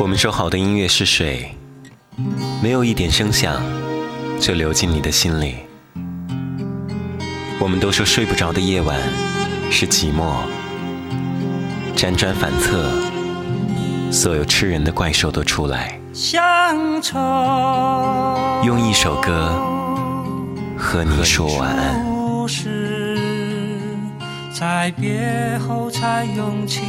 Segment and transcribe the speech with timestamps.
[0.00, 1.56] 我们说好的音乐是水，
[2.62, 3.60] 没有一点声响
[4.38, 5.56] 就流进你的心里。
[7.58, 8.96] 我们都说睡不着的夜晚
[9.72, 10.36] 是寂寞，
[11.96, 12.88] 辗转反侧，
[14.12, 15.98] 所有吃人的怪兽都出来。
[16.12, 17.18] 乡愁，
[18.64, 19.50] 用一首歌
[20.76, 22.06] 和你说晚安。
[24.54, 26.82] 在别后才涌起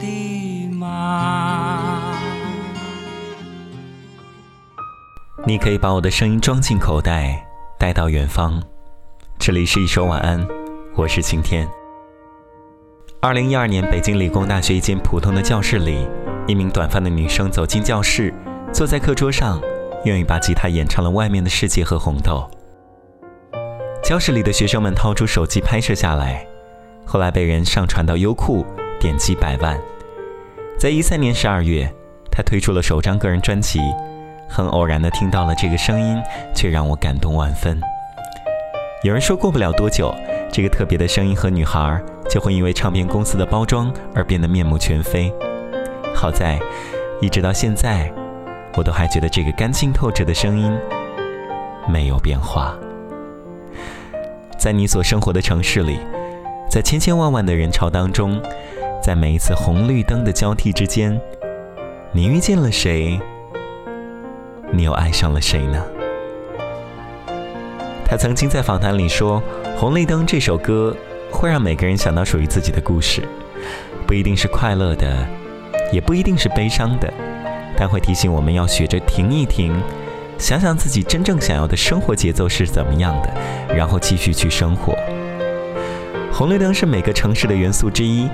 [0.00, 2.01] 的马。
[5.44, 7.44] 你可以把我的声音装进口袋，
[7.76, 8.62] 带到远方。
[9.40, 10.46] 这里是一首晚安，
[10.94, 11.68] 我是晴天。
[13.20, 16.06] 二零一二年，北京理工大学一间普通的教室里，
[16.46, 18.32] 一名短发的女生走进教室，
[18.72, 19.60] 坐在课桌上，
[20.04, 22.48] 用一把吉他演唱了《外面的世界》和《红豆》。
[24.04, 26.46] 教室里的学生们掏出手机拍摄下来，
[27.04, 28.64] 后来被人上传到优酷，
[29.00, 29.76] 点击百万。
[30.78, 31.92] 在一三年十二月，
[32.30, 33.80] 她推出了首张个人专辑。
[34.52, 36.22] 很偶然的听到了这个声音，
[36.54, 37.80] 却让我感动万分。
[39.02, 40.14] 有人说过不了多久，
[40.52, 45.32] 这个特别的声音和女孩就会因为唱片公司的包装而变得面目全非。
[46.14, 46.60] 好在，
[47.22, 48.12] 一直到现在，
[48.76, 50.70] 我都还觉得这个干净透彻的声音
[51.88, 52.76] 没有变化。
[54.58, 55.98] 在你所生活的城市里，
[56.70, 58.38] 在千千万万的人潮当中，
[59.02, 61.18] 在每一次红绿灯的交替之间，
[62.12, 63.18] 你遇见了谁？
[64.74, 65.84] 你又爱上了谁呢？
[68.06, 69.42] 他曾经在访谈里说，
[69.76, 70.96] 《红绿灯》这首歌
[71.30, 73.22] 会让每个人想到属于自己的故事，
[74.06, 75.26] 不一定是快乐的，
[75.92, 77.12] 也不一定是悲伤的，
[77.76, 79.78] 但会提醒我们要学着停一停，
[80.38, 83.30] 想想自己真正想要的生活节奏是怎么样的，
[83.74, 84.96] 然后继续去生活。
[86.32, 88.26] 红绿灯是每个城市的元素之一，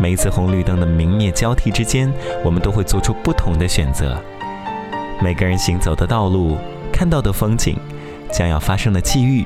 [0.00, 2.12] 每一次红绿灯的明灭交替之间，
[2.44, 4.20] 我们都会做出不同的选择。
[5.20, 6.56] 每个人行走的道路，
[6.92, 7.76] 看到的风景，
[8.30, 9.44] 将要发生的际遇，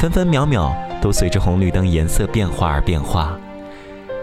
[0.00, 3.38] 分分秒秒都随着红绿灯颜色变化而变化。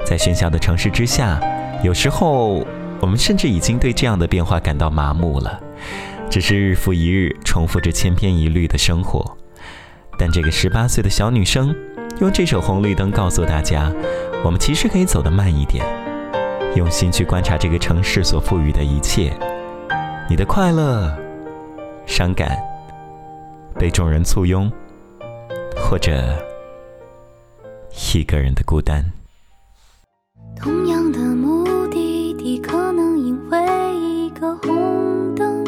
[0.05, 1.39] 在喧嚣的城市之下，
[1.83, 2.66] 有时候
[2.99, 5.59] 我们甚至已经对这样的变化感到麻木了，
[6.29, 9.38] 只是日复一日重复着千篇一律的生活。
[10.17, 11.73] 但这个十八岁的小女生，
[12.19, 13.91] 用这首《红绿灯》告诉大家，
[14.44, 15.85] 我们其实可以走得慢一点，
[16.75, 19.31] 用心去观察这个城市所赋予的一切。
[20.29, 21.12] 你的快乐、
[22.06, 22.56] 伤感，
[23.79, 24.72] 被众人簇拥，
[25.75, 26.12] 或者
[28.13, 29.03] 一个人的孤单。
[30.56, 35.66] 同样的目的地，可能因为一个红灯，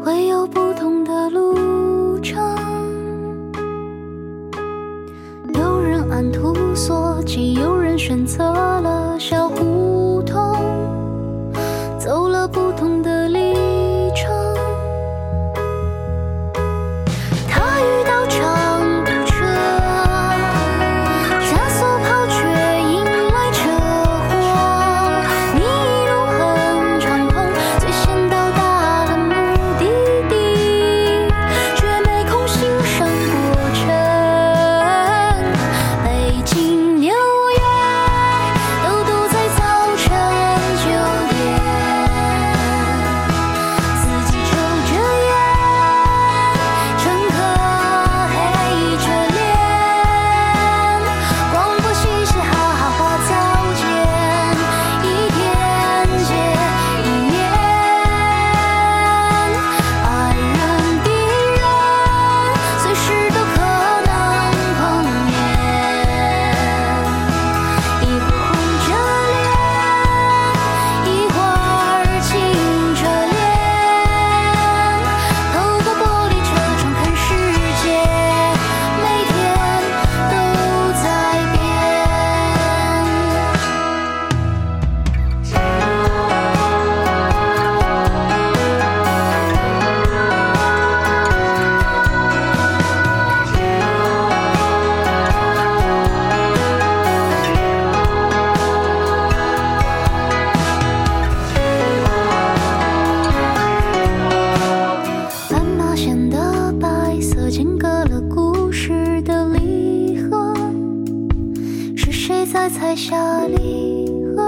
[0.00, 2.40] 会有不同的路程。
[5.54, 9.48] 有人按图索骥，有人选择了小
[112.68, 114.06] 踩下离
[114.36, 114.42] 合，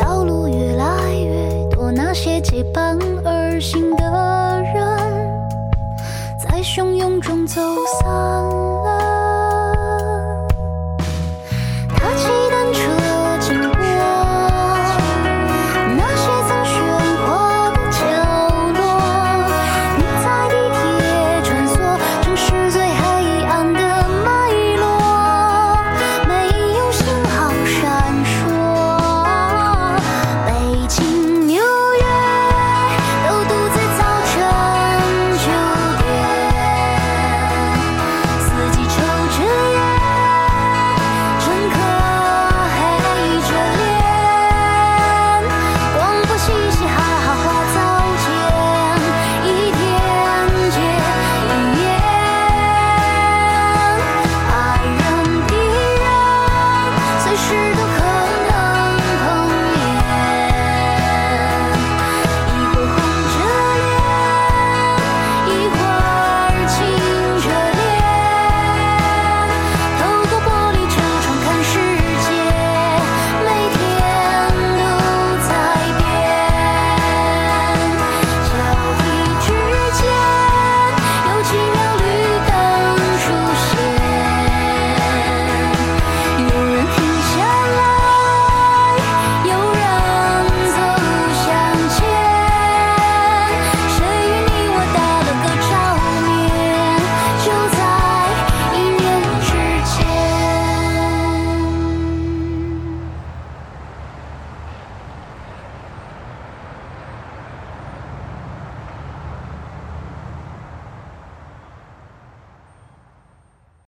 [0.00, 4.82] 道路越来越多，那些结伴而行的人，
[6.42, 7.60] 在汹涌中走
[8.00, 9.11] 散了。